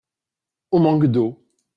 [0.71, 1.37] On manque d’eau.